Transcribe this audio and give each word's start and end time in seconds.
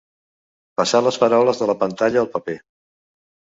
Passar 0.81 1.01
les 1.09 1.19
paraules 1.25 1.63
de 1.65 1.69
la 1.73 1.77
pantalla 1.85 2.21
al 2.25 2.33
paper. 2.35 2.59